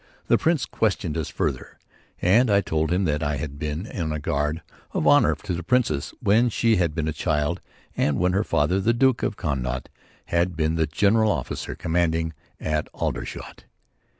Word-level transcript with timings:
The 0.29 0.37
Prince 0.39 0.65
questioned 0.65 1.15
us 1.15 1.29
further 1.29 1.77
and 2.23 2.49
I 2.49 2.61
told 2.61 2.91
him 2.91 3.05
that 3.05 3.21
I 3.21 3.35
had 3.37 3.59
been 3.59 3.85
on 3.91 4.11
a 4.11 4.17
guard 4.17 4.63
of 4.93 5.05
honor 5.05 5.35
to 5.43 5.53
the 5.53 5.61
Princess 5.61 6.11
when 6.19 6.49
she 6.49 6.77
had 6.77 6.95
been 6.95 7.07
a 7.07 7.13
child 7.13 7.61
and 7.95 8.17
when 8.17 8.33
her 8.33 8.43
father, 8.43 8.79
the 8.79 8.93
Duke 8.95 9.21
of 9.21 9.37
Connaught 9.37 9.89
had 10.25 10.55
been 10.57 10.73
the 10.73 10.87
General 10.87 11.31
Officer 11.31 11.75
Commanding 11.75 12.33
at 12.59 12.87
Aldershot. 12.95 13.65